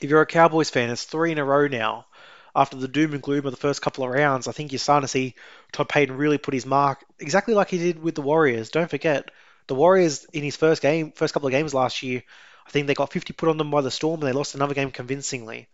[0.00, 2.06] If you're a Cowboys fan, it's three in a row now
[2.54, 5.04] after the doom and gloom of the first couple of rounds, I think you're starting
[5.04, 5.34] to see
[5.72, 8.70] Todd Payten really put his mark exactly like he did with the Warriors.
[8.70, 9.30] Don't forget,
[9.66, 12.22] the Warriors in his first game, first couple of games last year,
[12.66, 14.74] I think they got 50 put on them by the Storm and they lost another
[14.74, 15.68] game convincingly.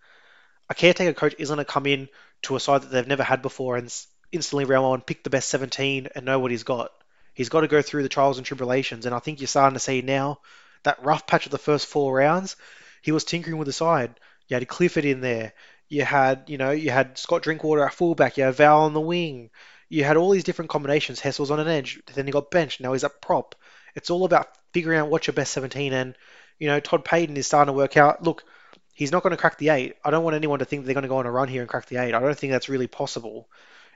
[0.70, 2.08] A caretaker coach isn't going to come in
[2.42, 3.92] to a side that they've never had before and
[4.30, 6.92] instantly round one pick the best 17 and know what he's got.
[7.34, 9.80] He's got to go through the trials and tribulations, and I think you're starting to
[9.80, 10.40] see now
[10.82, 12.56] that rough patch of the first four rounds.
[13.00, 14.18] He was tinkering with the side.
[14.48, 15.52] You had Clifford in there.
[15.88, 18.36] You had, you know, you had Scott Drinkwater at fullback.
[18.36, 19.50] You had Val on the wing.
[19.88, 21.20] You had all these different combinations.
[21.20, 22.00] Hessel's on an edge.
[22.14, 22.80] Then he got benched.
[22.80, 23.54] Now he's a prop.
[23.94, 25.92] It's all about figuring out what's your best 17.
[25.92, 26.14] And,
[26.58, 28.22] you know, Todd Payten is starting to work out.
[28.22, 28.44] Look,
[28.92, 29.96] he's not going to crack the eight.
[30.04, 31.70] I don't want anyone to think they're going to go on a run here and
[31.70, 32.14] crack the eight.
[32.14, 33.48] I don't think that's really possible.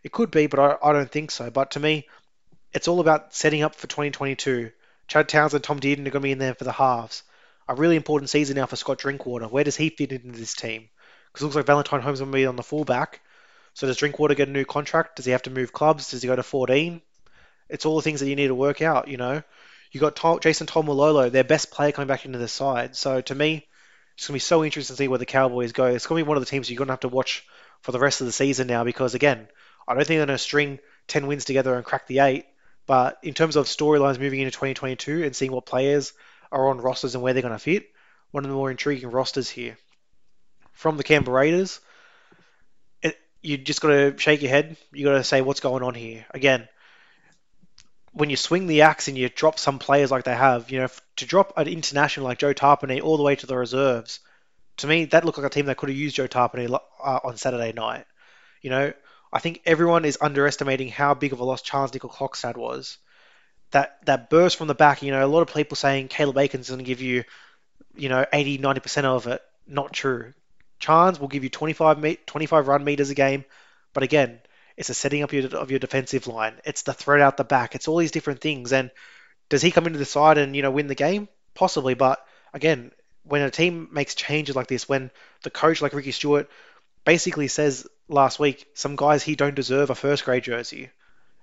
[0.03, 1.51] It could be, but I, I don't think so.
[1.51, 2.09] But to me,
[2.73, 4.71] it's all about setting up for 2022.
[5.09, 7.23] Chad Townsend, Tom Dearden are going to be in there for the halves.
[7.69, 9.47] A really important season now for Scott Drinkwater.
[9.47, 10.89] Where does he fit into this team?
[11.33, 13.21] Because it looks like Valentine Holmes will be on the fullback.
[13.75, 15.17] So does Drinkwater get a new contract?
[15.17, 16.11] Does he have to move clubs?
[16.11, 17.01] Does he go to 14?
[17.69, 19.43] It's all the things that you need to work out, you know.
[19.93, 22.97] You got Tom, Jason Taumalolo, their best player coming back into the side.
[22.97, 23.67] So to me,
[24.15, 25.87] it's going to be so interesting to see where the Cowboys go.
[25.87, 27.47] It's going to be one of the teams you're going to have to watch
[27.81, 29.49] for the rest of the season now because, again,
[29.89, 32.47] I don't think they're going to string 10 wins together and crack the eight.
[32.87, 36.13] But in terms of storylines moving into 2022 and seeing what players
[36.51, 37.87] are on rosters and where they're going to fit,
[38.33, 39.79] one of the more intriguing rosters here.
[40.73, 41.81] From the Canberra Raiders,
[43.03, 44.77] it, you just got to shake your head.
[44.93, 46.27] You got to say what's going on here.
[46.31, 46.69] Again,
[48.13, 50.89] when you swing the axe and you drop some players like they have, you know,
[51.17, 54.21] to drop an international like Joe Tapine all the way to the reserves,
[54.79, 57.37] to me that looked like a team that could have used Joe Tapine uh, on
[57.37, 58.05] Saturday night.
[58.61, 58.93] You know,
[59.33, 62.99] I think everyone is underestimating how big of a loss Charnze Nicoll-Klokstad was.
[63.71, 66.69] That that burst from the back, you know, a lot of people saying Caleb Aekins
[66.69, 67.25] going to give you,
[67.97, 69.41] you know, 80, 90% of it.
[69.67, 70.35] Not true.
[70.83, 73.45] Charnze will give you 25, 25 run meters a game,
[73.95, 74.41] but again,
[74.77, 76.55] it's a setting up your, of your defensive line.
[76.65, 77.75] It's the threat out the back.
[77.75, 78.73] It's all these different things.
[78.73, 78.91] And
[79.49, 81.29] does he come into the side and you know win the game?
[81.55, 82.91] Possibly, but again,
[83.25, 85.11] when a team makes changes like this, when
[85.43, 86.51] the coach like Ricky Stuart
[87.05, 90.91] basically says last week some guys he don't deserve a first grade jersey.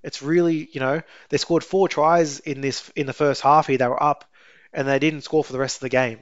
[0.04, 3.78] It's really you know they scored four tries in this in the first half here.
[3.78, 4.26] They were up,
[4.74, 6.20] and they didn't score for the rest of the game.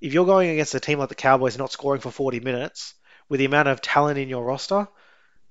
[0.00, 2.94] If you're going against a team like the Cowboys not scoring for 40 minutes
[3.28, 4.88] with the amount of talent in your roster,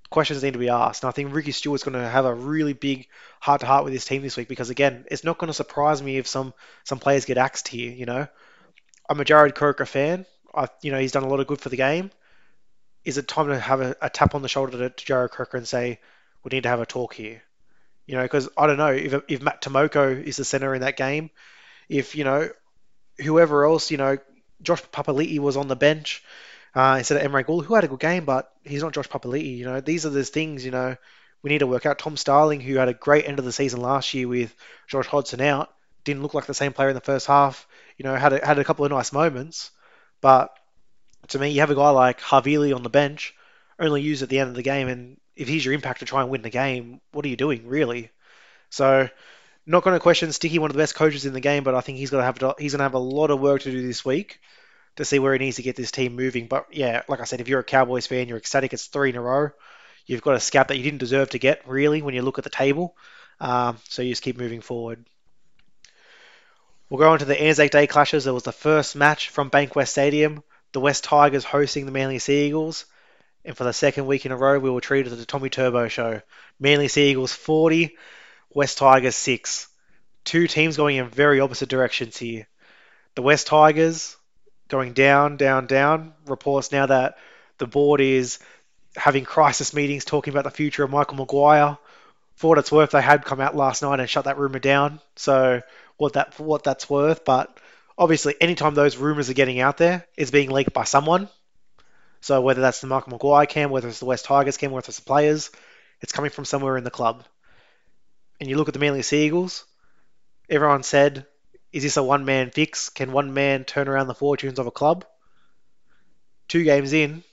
[0.10, 1.04] questions need to be asked.
[1.04, 3.08] And I think Ricky Stuart's going to have a really big
[3.40, 6.02] heart to heart with his team this week because again, it's not going to surprise
[6.02, 7.92] me if some some players get axed here.
[7.92, 8.28] You know,
[9.10, 10.26] I'm a Jarrod Croker fan.
[10.54, 12.12] I, you know, he's done a lot of good for the game.
[13.06, 15.58] Is it time to have a, a tap on the shoulder to, to Jarrod Croker
[15.58, 16.00] and say
[16.44, 17.44] we need to have a talk here?
[18.08, 20.98] You know, because I don't know if if Matt Timoko is the center in that
[20.98, 21.30] game,
[21.88, 22.50] if you know
[23.20, 24.18] whoever else, you know,
[24.62, 26.24] Josh Papali'i was on the bench
[26.76, 29.58] uh, instead of Emre Guler, who had a good game, but he's not Josh Papali'i.
[29.58, 30.96] You know, these are the things you know
[31.42, 32.00] we need to work out.
[32.00, 34.54] Tom Starling, who had a great end of the season last year with
[34.88, 37.68] Josh Hodgson out, didn't look like the same player in the first half.
[37.98, 39.72] You know, had a, had a couple of nice moments,
[40.22, 40.54] but
[41.30, 43.36] to me, you have a guy like Havili on the bench,
[43.80, 46.22] only used at the end of the game, and if he's your impact to try
[46.22, 48.12] and win the game, what are you doing really?
[48.70, 49.10] So,
[49.66, 51.82] not going to question Sticky, one of the best coaches in the game, but I
[51.82, 53.86] think he's going to have he's going to have a lot of work to do
[53.86, 54.40] this week
[54.96, 56.48] to see where he needs to get this team moving.
[56.48, 58.74] But yeah, like I said, if you're a Cowboys fan, you're ecstatic.
[58.74, 59.52] It's three in a row.
[60.06, 62.44] You've got a scalp that you didn't deserve to get, really, when you look at
[62.44, 62.96] the table.
[63.40, 65.06] Um, so you just keep moving forward.
[66.90, 68.24] We'll go on to the Anzac Day clashes.
[68.24, 70.44] There was the first match from Bankwest Stadium.
[70.74, 72.86] The West Tigers hosting the Manly Sea Eagles.
[73.46, 75.88] And for the second week in a row, we were treated to the Tommy Turbo
[75.88, 76.22] show.
[76.60, 77.96] Manly Sea Eagles 40,
[78.54, 79.68] West Tigers 6.
[80.24, 82.48] Two teams going in very opposite directions here.
[83.16, 84.16] The West Tigers
[84.68, 86.14] going down, down, down.
[86.26, 87.18] Reports now that
[87.58, 88.40] the board is
[88.96, 91.78] having crisis meetings talking about the future of Michael Maguire.
[92.36, 95.00] For what it's worth, they had come out last night and shut that rumor down.
[95.16, 95.62] So
[95.98, 97.60] what that what that's worth, but
[97.98, 101.28] obviously, anytime those rumors are getting out there, it's being leaked by someone.
[102.22, 105.00] So whether that's the Michael Maguire camp, whether it's the West Tigers camp, whether it's
[105.00, 105.52] the players,
[106.02, 107.24] it's coming from somewhere in the club.
[108.40, 109.66] And you look at the Manly Sea Eagles,
[110.50, 111.26] everyone said
[111.72, 112.90] is this a one man fix?
[112.90, 115.06] Can one man turn around the fortunes of a club?
[116.48, 117.24] Two games in,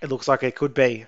[0.00, 1.06] it looks like it could be.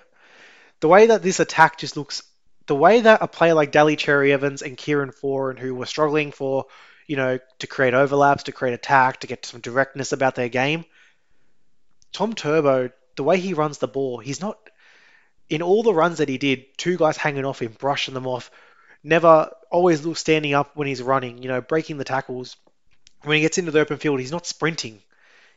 [0.81, 2.23] The way that this attack just looks,
[2.65, 6.33] the way that a player like Daly Cherry Evans and Kieran Foran, who were struggling
[6.33, 6.65] for,
[7.07, 10.83] you know, to create overlaps, to create attack, to get some directness about their game,
[12.11, 14.57] Tom Turbo, the way he runs the ball, he's not.
[15.49, 18.51] In all the runs that he did, two guys hanging off him, brushing them off,
[19.03, 22.57] never always standing up when he's running, you know, breaking the tackles.
[23.23, 25.01] When he gets into the open field, he's not sprinting.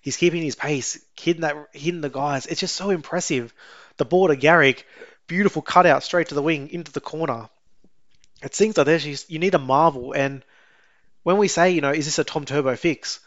[0.01, 2.47] He's keeping his pace, hitting that hitting the guys.
[2.47, 3.53] It's just so impressive.
[3.99, 4.87] The ball to Garrick,
[5.27, 7.49] beautiful cutout straight to the wing into the corner.
[8.43, 10.13] It seems like there's you need a marvel.
[10.13, 10.43] And
[11.23, 13.21] when we say, you know, is this a Tom Turbo fix?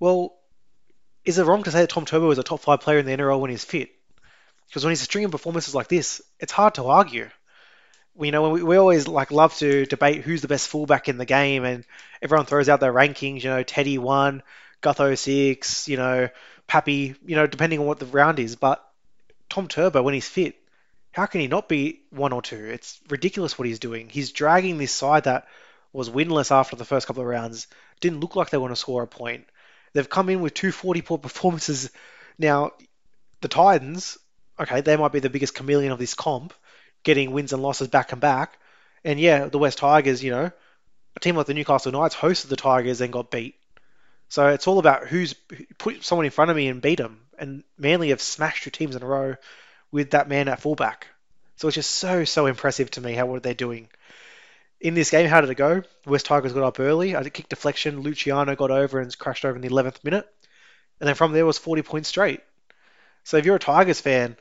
[0.00, 0.34] Well,
[1.24, 3.16] is it wrong to say that Tom Turbo is a top five player in the
[3.16, 3.90] NRL when he's fit?
[4.66, 7.28] Because when he's stringing performances like this, it's hard to argue
[8.20, 11.24] you know, we, we always like love to debate who's the best fullback in the
[11.24, 11.84] game, and
[12.20, 13.42] everyone throws out their rankings.
[13.42, 14.42] You know, Teddy one,
[14.82, 16.28] Gutho six, you know,
[16.66, 18.56] Pappy, you know, depending on what the round is.
[18.56, 18.84] But
[19.48, 20.56] Tom Turbo, when he's fit,
[21.12, 22.66] how can he not be one or two?
[22.66, 24.08] It's ridiculous what he's doing.
[24.08, 25.46] He's dragging this side that
[25.92, 27.66] was winless after the first couple of rounds.
[28.00, 29.46] Didn't look like they want to score a point.
[29.92, 31.90] They've come in with two 40 point performances.
[32.38, 32.72] Now,
[33.40, 34.18] the Titans,
[34.60, 36.52] okay, they might be the biggest chameleon of this comp,
[37.02, 38.58] getting wins and losses back and back.
[39.04, 40.50] And yeah, the West Tigers, you know,
[41.16, 43.56] a team like the Newcastle Knights hosted the Tigers and got beat.
[44.28, 45.34] So it's all about who's
[45.78, 47.20] put someone in front of me and beat them.
[47.38, 49.36] And Manly have smashed two teams in a row
[49.90, 51.06] with that man at fullback.
[51.56, 53.88] So it's just so so impressive to me how what they're doing.
[54.80, 55.82] In this game, how did it go?
[56.06, 57.16] West Tigers got up early.
[57.16, 58.02] I kick deflection.
[58.02, 60.28] Luciano got over and crashed over in the 11th minute.
[61.00, 62.40] And then from there was 40 points straight.
[63.24, 64.36] So if you're a Tigers fan,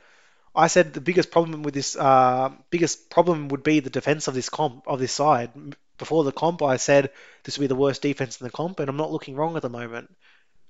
[0.57, 4.33] I said the biggest problem with this, uh, biggest problem would be the defense of
[4.33, 5.51] this comp of this side.
[5.99, 7.11] Before the comp, I said
[7.43, 9.61] this would be the worst defense in the comp, and I'm not looking wrong at
[9.61, 10.15] the moment.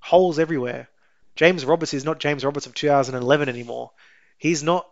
[0.00, 0.88] Holes everywhere.
[1.36, 3.92] James Roberts is not James Roberts of 2011 anymore.
[4.36, 4.86] He's not.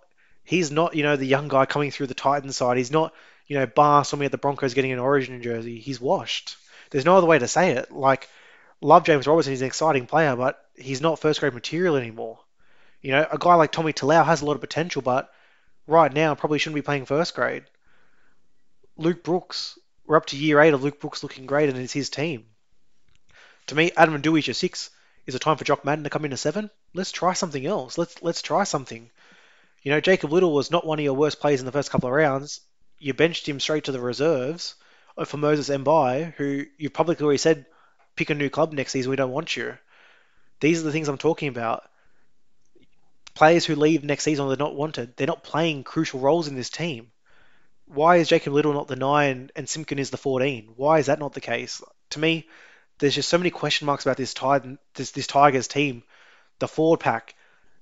[0.44, 2.78] He's not, you know, the young guy coming through the Titans side.
[2.78, 3.12] He's not,
[3.48, 5.78] you know, Bar somebody at the Broncos getting an Origin jersey.
[5.78, 6.56] He's washed.
[6.90, 7.90] There's no other way to say it.
[7.90, 8.28] Like,
[8.80, 9.52] love James Robertson.
[9.52, 12.38] He's an exciting player, but he's not first grade material anymore.
[13.00, 15.30] You know, a guy like Tommy Talau has a lot of potential, but
[15.86, 17.64] right now probably shouldn't be playing first grade.
[18.96, 22.10] Luke Brooks, we're up to year eight of Luke Brooks looking great, and it's his
[22.10, 22.46] team.
[23.68, 24.90] To me, Adam Doueihi your six.
[25.26, 26.70] Is it time for Jock Madden to come in a seven?
[26.94, 27.98] Let's try something else.
[27.98, 29.10] Let's let's try something.
[29.82, 32.08] You know, Jacob Liddle was not one of your worst players in the first couple
[32.08, 32.60] of rounds.
[32.98, 34.76] You benched him straight to the reserves
[35.24, 37.66] for Moses Mbye, who you publicly already said
[38.14, 39.10] pick a new club next season.
[39.10, 39.76] We don't want you.
[40.60, 41.84] These are the things I'm talking about.
[43.36, 45.14] Players who leave next season they're not wanted.
[45.14, 47.12] They're not playing crucial roles in this team.
[47.84, 50.72] Why is Jacob Liddle not the nine and Simpkin is the 14?
[50.74, 51.82] Why is that not the case?
[52.10, 52.48] To me,
[52.98, 54.34] there's just so many question marks about this
[54.94, 56.02] this, this Tigers team.
[56.60, 57.34] The forward pack,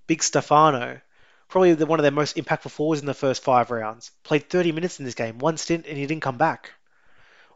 [0.08, 1.00] Big Stefano,
[1.48, 4.10] probably the, one of their most impactful forwards in the first five rounds.
[4.24, 6.72] Played 30 minutes in this game, one stint, and he didn't come back.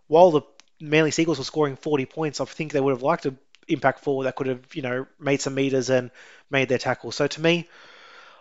[0.07, 0.43] While the
[0.81, 3.35] Manly Seagulls were scoring 40 points, I think they would have liked a
[3.69, 6.11] impact forward that could have, you know, made some meters and
[6.51, 7.13] made their tackle.
[7.13, 7.69] So to me,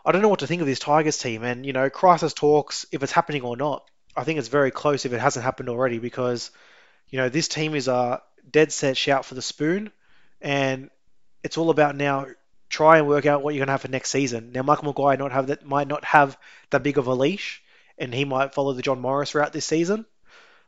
[0.05, 1.43] I don't know what to think of this Tigers team.
[1.43, 3.83] And, you know, crisis talks, if it's happening or not,
[4.15, 6.51] I think it's very close if it hasn't happened already because,
[7.09, 9.91] you know, this team is a dead set shout for the spoon.
[10.41, 10.89] And
[11.43, 12.27] it's all about now
[12.69, 14.51] try and work out what you're going to have for next season.
[14.51, 16.37] Now, Michael Maguire not have that might not have
[16.69, 17.61] that big of a leash,
[17.97, 20.05] and he might follow the John Morris route this season.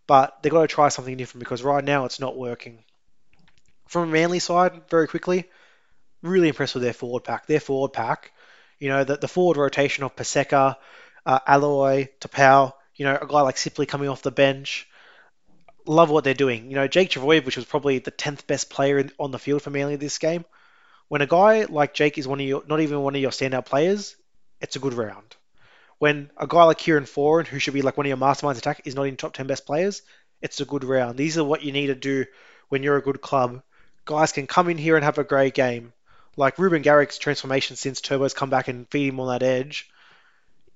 [0.07, 2.83] But they've got to try something different because right now it's not working.
[3.89, 5.49] From a Manly side, very quickly,
[6.21, 7.47] really impressed with their forward pack.
[7.47, 8.31] Their forward pack,
[8.77, 10.75] you know, the, the forward rotation of Paseka,
[11.25, 14.87] uh, Alloy, Taupau, you know, a guy like Sipley coming off the bench.
[15.87, 16.69] Love what they're doing.
[16.69, 19.63] You know, Jake Trbojevic, which was probably the 10th best player in, on the field
[19.63, 20.45] for Manly this game.
[21.07, 23.65] When a guy like Jake is one of your, not even one of your standout
[23.65, 24.15] players,
[24.61, 25.35] it's a good round.
[25.97, 28.83] When a guy like Kieran Foran, who should be like one of your masterminds attack,
[28.85, 30.03] is not in top 10 best players,
[30.43, 31.17] it's a good round.
[31.17, 32.27] These are what you need to do
[32.67, 33.63] when you're a good club
[34.09, 35.93] guys can come in here and have a great game.
[36.35, 39.87] Like Reuben Garrick's transformation since Turbo's come back and feed him on that edge.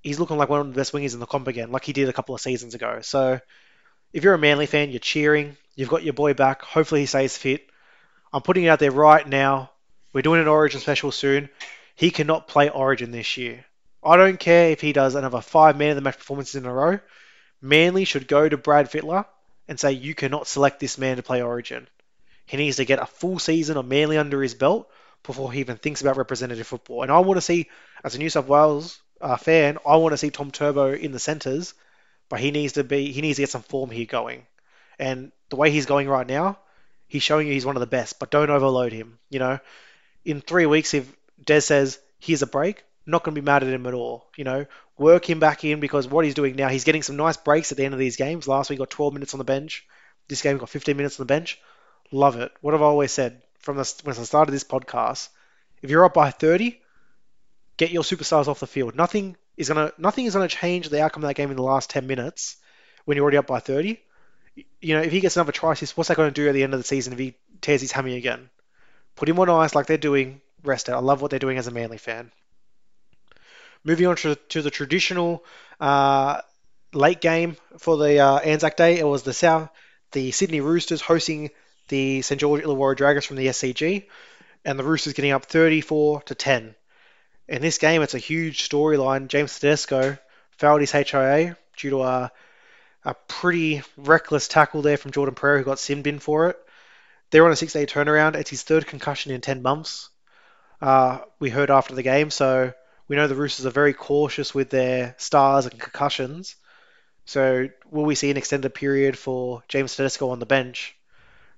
[0.04, 2.10] He's looking like one of the best wingers in the comp again, like he did
[2.10, 3.00] a couple of seasons ago.
[3.02, 3.40] So
[4.14, 5.58] if you're a Manly fan, you're cheering.
[5.76, 6.62] You've got your boy back.
[6.62, 7.68] Hopefully he stays fit.
[8.32, 9.72] I'm putting it out there right now.
[10.12, 11.50] We're doing an Origin special soon.
[11.96, 13.66] He cannot play Origin this year.
[14.04, 16.74] I don't care if he does another five man of the match performances in a
[16.74, 17.00] row.
[17.62, 19.26] Manly should go to Brad Fittler
[19.68, 21.88] and say you cannot select this man to play Origin.
[22.46, 24.90] He needs to get a full season of Manly under his belt
[25.24, 27.04] before he even thinks about representative football.
[27.04, 27.70] And I want to see,
[28.04, 31.20] as a New South Wales uh, fan, I want to see Tom Turbo in the
[31.20, 31.74] centres,
[32.30, 34.46] but he needs to be, he needs to get some form here going.
[35.00, 36.60] And the way he's going right now,
[37.08, 39.18] he's showing you he's one of the best, but don't overload him.
[39.30, 39.60] You know,
[40.26, 41.12] in three weeks, if
[41.44, 44.28] Des says here's a break, not going to be mad at him at all.
[44.38, 44.66] You know,
[44.98, 47.78] work him back in because what he's doing now, he's getting some nice breaks at
[47.78, 48.48] the end of these games.
[48.48, 49.86] Last week, got 12 minutes on the bench.
[50.28, 51.60] This game, got 15 minutes on the bench.
[52.14, 52.52] Love it.
[52.62, 55.30] What have I always said from the, when I started this podcast?
[55.82, 56.80] If you're up by 30,
[57.76, 58.96] get your superstars off the field.
[58.96, 61.90] Nothing is gonna nothing is gonna change the outcome of that game in the last
[61.90, 62.58] 10 minutes
[63.06, 64.00] when you're already up by 30.
[64.80, 66.76] You know, if he gets another try what's that going to do at the end
[66.76, 68.52] of the season if he tears his hammy again?
[69.16, 70.42] Put him on ice like they're doing.
[70.64, 70.92] Rest it.
[70.92, 72.32] I love what they're doing as a Manly fan.
[73.84, 75.44] Moving on to, to the traditional
[75.80, 76.42] uh,
[76.94, 79.70] late game for the uh, Anzac Day, it was the South,
[80.12, 81.50] the Sydney Roosters hosting
[81.88, 84.06] the St George Illawarra Dragons from the SCG,
[84.66, 86.76] and the Roosters getting up 34 to 10.
[87.48, 89.28] In this game, it's a huge storyline.
[89.28, 90.18] James Tedesco
[90.52, 92.32] failed his HIA due to a,
[93.04, 96.60] a pretty reckless tackle there from Jordan Pereira, who got simmed in for it.
[97.32, 98.36] They're on a six-day turnaround.
[98.36, 100.10] It's his third concussion in 10 months.
[100.82, 102.74] Uh, we heard after the game, so
[103.08, 106.56] we know the Roosters are very cautious with their stars and concussions.
[107.26, 110.96] So will we see an extended period for James Tedesco on the bench?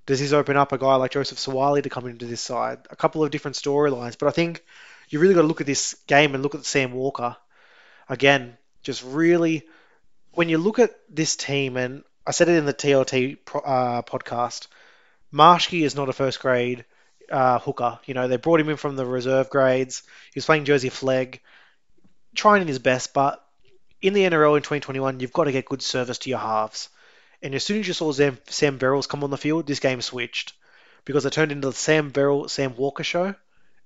[0.06, 2.78] Does this open up a guy like Joseph Suaalii to come into this side?
[2.90, 4.64] A couple of different storylines, but I think
[5.08, 7.36] you really got to look at this game and look at Sam Walker.
[8.08, 9.66] Again, just really,
[10.32, 14.68] when you look at this team, and I said it in the TLT uh, podcast.
[15.32, 16.84] Marshke is not a first grade
[17.30, 17.98] uh, hooker.
[18.06, 20.02] You know, they brought him in from the reserve grades.
[20.32, 21.40] He was playing Jersey Flegg,
[22.34, 23.44] trying his best, but
[24.00, 26.88] in the NRL in 2021, you've got to get good service to your halves.
[27.46, 30.02] And as soon as you saw Sam, Sam Verrills come on the field, this game
[30.02, 30.52] switched
[31.04, 33.36] because it turned into the Sam Verrill, Sam Walker show,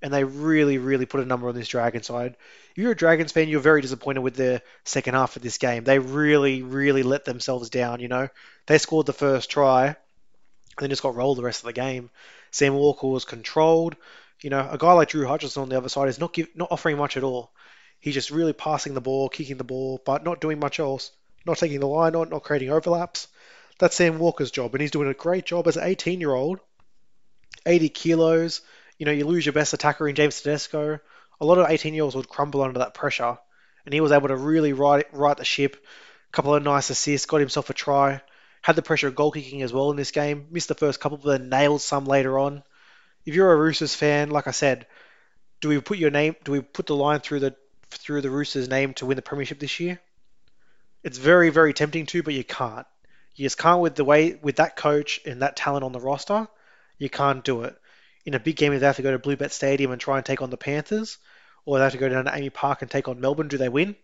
[0.01, 2.37] and they really, really put a number on this Dragon side.
[2.71, 5.85] If you're a Dragons fan, you're very disappointed with the second half of this game.
[5.85, 8.01] They really, really let themselves down.
[8.01, 8.31] You know,
[8.65, 9.97] they scored the first try, and
[10.79, 12.09] then just got rolled the rest of the game.
[12.53, 13.95] Sam Walker was controlled.
[14.41, 16.73] You know, a guy like Drew Hutchison on the other side is not give, not
[16.73, 17.51] offering much at all.
[17.99, 21.11] He's just really passing the ball, kicking the ball, but not doing much else.
[21.45, 23.29] Not taking the line on, not creating overlaps.
[23.81, 26.61] That's Sam Walker's job, and he's doing a great job as an 18 year old
[27.65, 28.61] 80 kilos.
[28.99, 31.01] You know, you lose your best attacker in James Tedesco.
[31.41, 33.39] A lot of 18 year olds would crumble under that pressure,
[33.87, 35.79] and he was able to really right, right the ship.
[36.29, 38.21] A couple of nice assists, got himself a try.
[38.61, 40.49] Had the pressure of goal kicking as well in this game.
[40.51, 42.63] Missed the first couple, but nailed some later on.
[43.25, 44.87] If you're a Roosters fan, like I said,
[45.63, 46.37] do we put your name?
[46.45, 47.57] Do we put the line through the
[47.89, 49.99] through the Roosters' name to win the premiership this year?
[51.03, 52.87] It's very, very tempting to, but you can't.
[53.35, 56.49] You just can't with the way with that coach and that talent on the roster.
[56.99, 57.77] You can't do it.
[58.27, 60.27] In a big game, if they have to go to Bluebet Stadium and try and
[60.27, 61.19] take on the Panthers,
[61.65, 63.69] or they have to go down to AAMI Park and take on Melbourne, do they
[63.69, 63.97] win?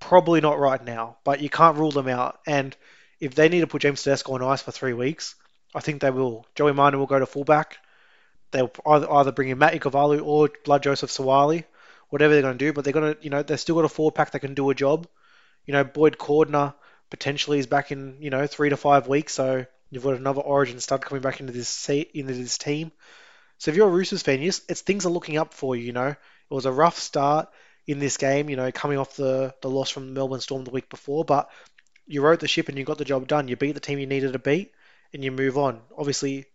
[0.00, 2.40] Probably not right now, but you can't rule them out.
[2.46, 2.74] And
[3.20, 5.34] if they need to put James Tedesco on ice for three weeks,
[5.74, 6.46] I think they will.
[6.54, 7.78] Joey Manu will go to fullback.
[8.50, 11.64] They'll either, bring in Matt Ikuvalu or Blood Joseph Suaalii,
[12.10, 12.72] whatever they're going to do.
[12.72, 14.70] But they're going to, you know, they've still got a forward pack that can do
[14.70, 15.06] a job.
[15.66, 16.74] You know, Boyd Cordner
[17.12, 20.80] potentially is back in, you know, three to five weeks, so You've got another Origin
[20.80, 22.92] stud coming back into this into this team.
[23.58, 25.84] So if you're a Roosters fan, it's things are looking up for you.
[25.84, 26.16] You know, it
[26.54, 27.50] was a rough start
[27.86, 28.48] in this game.
[28.48, 31.50] You know, coming off the the loss from the Melbourne Storm the week before, but
[32.06, 33.48] you wrote the ship and you got the job done.
[33.48, 34.72] You beat the team you needed to beat,
[35.12, 35.82] and you move on.
[35.96, 36.46] Obviously,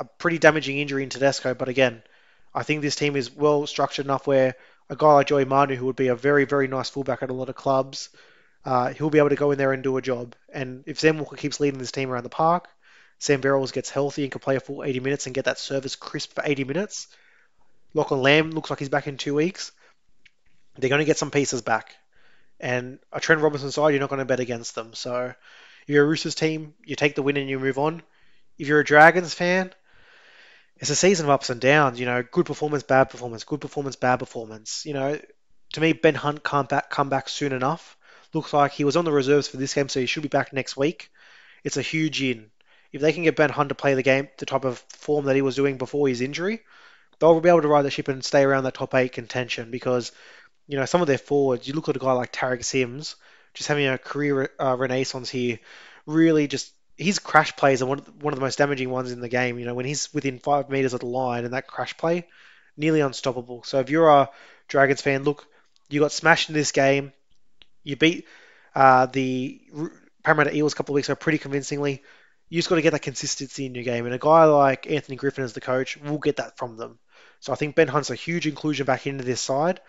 [0.00, 2.02] a pretty damaging injury in Tedesco, but again,
[2.52, 4.56] I think this team is well structured enough where
[4.90, 7.34] a guy like Joey Manu, who would be a very, very nice fullback at a
[7.34, 8.08] lot of clubs,
[8.64, 10.34] uh, he'll be able to go in there and do a job.
[10.52, 12.68] And if Sam Walker keeps leading this team around the park,
[13.18, 15.96] Sam Verrills gets healthy and can play a full 80 minutes and get that service
[15.96, 17.08] crisp for 80 minutes.
[17.92, 19.72] Lachlan Lam looks like he's back in two weeks.
[20.76, 21.94] They're going to get some pieces back.
[22.58, 24.94] And a Trent Robinson side, you're not going to bet against them.
[24.94, 28.02] So if you're a Roosters team, you take the win and you move on.
[28.58, 29.72] If you're a Dragons fan,
[30.78, 32.00] it's a season of ups and downs.
[32.00, 34.84] You know, good performance, bad performance, good performance, bad performance.
[34.86, 35.20] You know,
[35.74, 37.96] to me, Ben Hunt can't back, come back soon enough.
[38.34, 40.52] Looks like he was on the reserves for this game, so he should be back
[40.52, 41.10] next week.
[41.62, 42.50] It's a huge in.
[42.92, 45.36] If they can get Ben Hunt to play the game, the type of form that
[45.36, 46.60] he was doing before his injury,
[47.18, 50.12] they'll be able to ride the ship and stay around that top eight contention because,
[50.66, 53.16] you know, some of their forwards, you look at a guy like Tariq Sims,
[53.54, 55.58] just having a career uh, renaissance here,
[56.06, 59.10] really just his crash plays are one of, the, one of the most damaging ones
[59.10, 59.58] in the game.
[59.58, 62.26] You know, when he's within five meters of the line and that crash play,
[62.76, 63.62] nearly unstoppable.
[63.64, 64.30] So if you're a
[64.68, 65.46] Dragons fan, look,
[65.88, 67.12] you got smashed in this game.
[67.84, 68.26] You beat
[68.74, 69.60] uh, the
[70.24, 72.02] Parramatta Eels a couple of weeks ago pretty convincingly.
[72.48, 75.16] You just got to get that consistency in your game, and a guy like Anthony
[75.16, 76.98] Griffin as the coach will get that from them.
[77.40, 79.80] So I think Ben Hunt's a huge inclusion back into this side,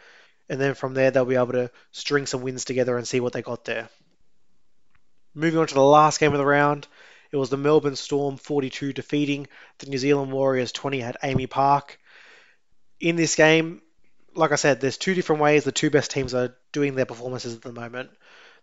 [0.49, 3.33] and then from there they'll be able to string some wins together and see what
[3.33, 3.89] they got there.
[5.33, 6.87] Moving on to the last game of the round,
[7.31, 9.47] it was the Melbourne Storm 42 defeating
[9.79, 11.99] the New Zealand Warriors 20 at AAMI Park.
[12.99, 13.81] In this game,
[14.35, 17.55] like I said, there's two different ways the two best teams are doing their performances
[17.55, 18.09] at the moment.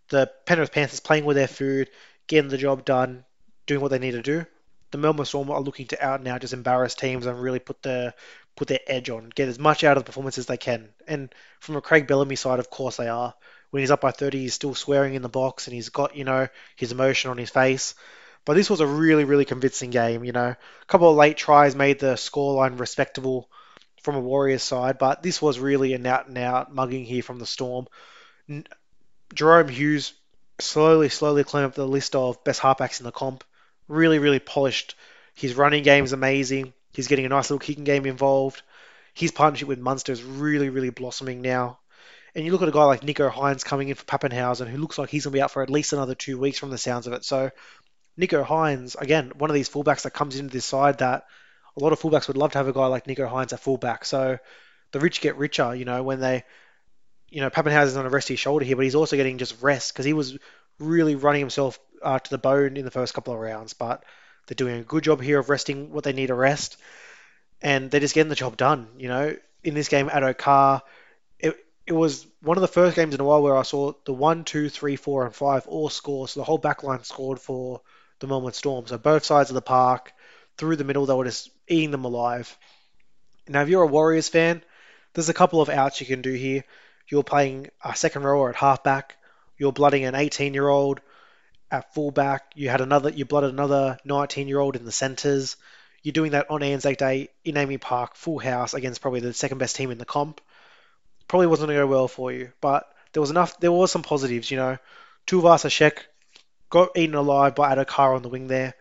[0.08, 1.90] The Penrith Panthers playing with their food,
[2.26, 3.24] getting the job done,
[3.66, 4.46] doing what they need to do.
[4.90, 8.12] The Melbourne Storm are looking to out now just embarrass teams and really put their
[8.56, 10.90] put their edge on, get as much out of the performance as they can.
[11.08, 13.32] And from a Craig Bellamy side, of course they are.
[13.70, 16.24] When he's up by 30, he's still swearing in the box and he's got you
[16.24, 17.94] know his emotion on his face.
[18.44, 20.24] But this was a really, really convincing game.
[20.24, 23.48] You know, a couple of late tries made the scoreline respectable
[24.02, 27.38] from a Warriors side, but this was really an out and out mugging here from
[27.38, 27.86] the Storm.
[29.34, 30.12] Jahrome Hughes
[30.58, 33.44] slowly, slowly climbed up the list of best halfbacks in the comp.
[33.88, 34.94] Really, really polished.
[35.34, 36.72] His running game is amazing.
[36.92, 38.62] He's getting a nice little kicking game involved.
[39.14, 41.78] His partnership with Munster is really, really blossoming now.
[42.34, 44.98] And you look at a guy like Nicho Hynes coming in for Papenhuyzen, who looks
[44.98, 47.06] like he's going to be out for at least another two weeks from the sounds
[47.06, 47.24] of it.
[47.24, 47.50] So,
[48.18, 51.24] Nicho Hynes, again, one of these fullbacks that comes into this side that
[51.76, 54.04] a lot of fullbacks would love to have a guy like Nicho Hynes at fullback.
[54.04, 54.38] So
[54.92, 56.44] the rich get richer, you know, when they,
[57.30, 60.04] you know, Papenhuyzen's on a resty shoulder here, but he's also getting just rest because
[60.04, 60.36] he was
[60.78, 63.72] really running himself uh, to the bone in the first couple of rounds.
[63.72, 64.04] But
[64.46, 66.76] they're doing a good job here of resting what they need to rest,
[67.62, 68.88] and they're just getting the job done.
[68.98, 70.82] You know, in this game, at Carr,
[71.38, 71.56] it,
[71.86, 74.44] it was one of the first games in a while where I saw the one,
[74.44, 76.28] two, three, four, and five all score.
[76.28, 77.80] So the whole back line scored for
[78.18, 78.86] the Melbourne Storm.
[78.86, 80.12] So both sides of the park,
[80.56, 82.56] through the middle, they were just eating them alive.
[83.48, 84.62] Now, if you're a Warriors fan,
[85.14, 86.64] there's a couple of outs you can do here.
[87.08, 89.16] You're playing a second rower at halfback.
[89.58, 91.00] You're blooding an 18 year old
[91.70, 92.52] at fullback.
[92.54, 93.10] You had another.
[93.10, 95.56] You blooded another 19 year old in the centres.
[96.02, 99.58] You're doing that on Anzac Day in AAMI Park, full house against probably the second
[99.58, 100.40] best team in the comp.
[101.28, 103.58] Probably wasn't going to go well for you, but there was enough.
[103.60, 104.78] There was some positives, you know.
[105.26, 105.98] Tuivasa-Sheck
[106.70, 108.74] got eaten alive by Addo-Carr on the wing there.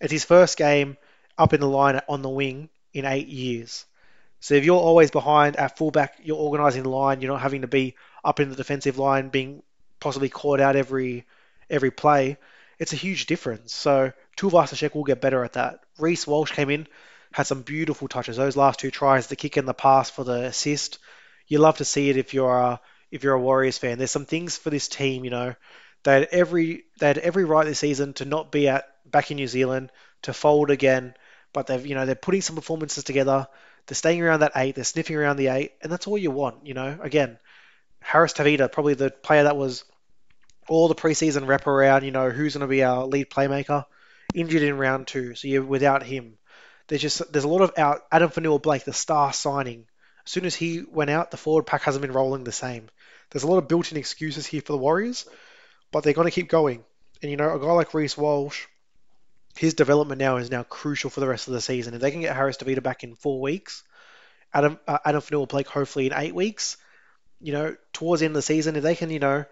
[0.00, 0.96] It's his first game
[1.38, 3.86] up in the line on the wing in eight years.
[4.40, 7.20] So if you're always behind at fullback, you're organising the line.
[7.20, 9.62] You're not having to be up in the defensive line, being
[10.00, 11.24] possibly caught out every
[11.70, 12.36] every play.
[12.78, 13.74] It's a huge difference.
[13.74, 15.80] So Tuivasa-Sheck will get better at that.
[15.98, 16.86] Reece Walsh came in,
[17.32, 18.36] had some beautiful touches.
[18.36, 20.98] Those last two tries, the kick and the pass for the assist.
[21.48, 22.80] You love to see it if you're a,
[23.10, 23.98] if you're a Warriors fan.
[23.98, 25.54] There's some things for this team, you know.
[26.04, 29.36] They had every they had every right this season to not be at back in
[29.36, 29.90] New Zealand
[30.22, 31.14] to fold again,
[31.52, 33.48] but they've you know they're putting some performances together.
[33.86, 34.74] They're staying around that eight.
[34.74, 36.66] They're sniffing around the eight, and that's all you want.
[36.66, 37.38] You know, again,
[38.00, 39.84] Harris Tavita, probably the player that was
[40.68, 42.04] all the preseason wrap around.
[42.04, 43.84] You know, who's going to be our lead playmaker?
[44.34, 46.36] Injured in round two, so you're without him.
[46.88, 48.02] There's just there's a lot of out.
[48.12, 49.86] Adam Fonua-Blake, the star signing.
[50.26, 52.90] As soon as he went out, the forward pack hasn't been rolling the same.
[53.30, 55.26] There's a lot of built-in excuses here for the Warriors,
[55.90, 56.84] but they're going to keep going.
[57.22, 58.66] And you know, a guy like Reece Walsh,
[59.58, 61.94] his development now is now crucial for the rest of the season.
[61.94, 63.82] If they can get Harris Tavita back in four weeks,
[64.54, 66.76] Adam uh, Addin Fonua-Blake hopefully in eight weeks,
[67.40, 69.44] you know, towards the end of the season, if they can, you know,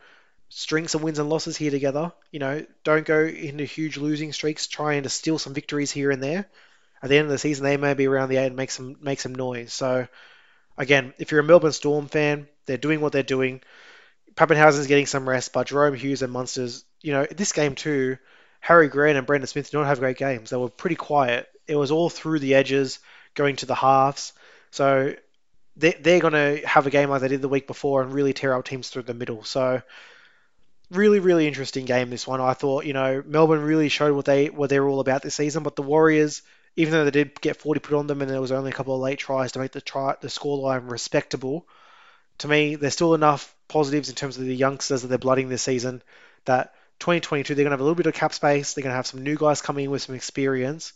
[0.49, 4.69] string some wins and losses here together, you know, don't go into huge losing streaks,
[4.69, 6.47] trying to steal some victories here and there.
[7.03, 8.97] At the end of the season, they may be around the eight and make some
[9.01, 9.73] make some noise.
[9.73, 10.07] So,
[10.79, 13.61] again, if you're a Melbourne Storm fan, they're doing what they're doing.
[14.35, 18.19] Papenhuyzen's getting some rest, but Jahrome Hughes and Munsters, you know, this game too,
[18.61, 20.51] Harry Grant and Brandon Smith did not have great games.
[20.51, 21.49] They were pretty quiet.
[21.67, 22.99] It was all through the edges,
[23.35, 24.33] going to the halves.
[24.71, 25.15] So
[25.77, 28.33] they, they're going to have a game like they did the week before and really
[28.33, 29.45] tear up teams through the middle.
[29.45, 29.83] So
[30.91, 32.41] really, really interesting game this one.
[32.41, 35.35] I thought, you know, Melbourne really showed what they what they were all about this
[35.35, 36.43] season, but the Warriors,
[36.77, 38.95] even though they did get 40 put on them and there was only a couple
[38.95, 41.67] of late tries to make the try the scoreline respectable,
[42.39, 45.63] to me, there's still enough positives in terms of the youngsters that they're blooding this
[45.63, 46.03] season
[46.45, 48.75] that 2022 they're going to have a little bit of cap space.
[48.75, 50.93] They're going to have some new guys coming in with some experience.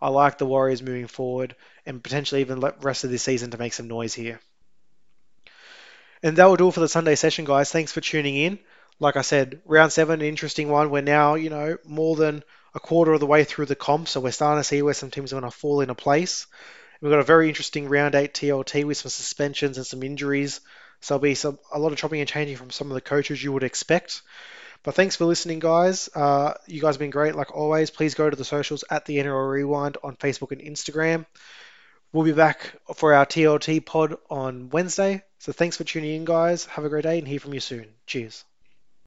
[0.00, 1.54] I like the Warriors moving forward
[1.86, 4.40] and potentially even the rest of this season to make some noise here.
[6.22, 7.70] And that will do it for the Sunday session, guys.
[7.70, 8.58] Thanks for tuning in.
[8.98, 10.90] Like I said, round seven, an interesting one.
[10.90, 12.44] We're now, you know, more than
[12.74, 15.10] a quarter of the way through the comp, so we're starting to see where some
[15.10, 16.46] teams are going to fall into place.
[17.00, 20.60] We've got a very interesting round eight TLT with some suspensions and some injuries.
[21.00, 23.42] So there'll be some a lot of chopping and changing from some of the coaches
[23.42, 24.22] you would expect.
[24.82, 26.08] But thanks for listening, guys.
[26.14, 27.90] Uh, you guys have been great, like always.
[27.90, 31.24] Please go to the socials at the NRL Rewind on Facebook and Instagram.
[32.12, 35.22] We'll be back for our TLT pod on Wednesday.
[35.38, 36.66] So thanks for tuning in, guys.
[36.66, 37.86] Have a great day and hear from you soon.
[38.06, 38.44] Cheers.